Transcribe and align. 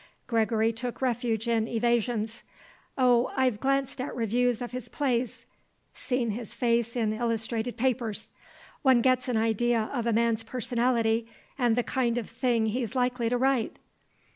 Gregory 0.25 0.73
took 0.73 0.99
refuge 0.99 1.47
in 1.47 1.67
evasions. 1.67 2.41
"Oh, 2.97 3.31
I've 3.37 3.59
glanced 3.59 4.01
at 4.01 4.15
reviews 4.15 4.59
of 4.59 4.71
his 4.71 4.89
plays; 4.89 5.45
seen 5.93 6.31
his 6.31 6.55
face 6.55 6.95
in 6.95 7.13
illustrated 7.13 7.77
papers. 7.77 8.31
One 8.81 9.01
gets 9.01 9.27
an 9.27 9.37
idea 9.37 9.91
of 9.93 10.07
a 10.07 10.13
man's 10.13 10.41
personality 10.41 11.27
and 11.55 11.75
the 11.75 11.83
kind 11.83 12.17
of 12.17 12.31
thing 12.31 12.65
he's 12.65 12.95
likely 12.95 13.29
to 13.29 13.37
write." 13.37 13.77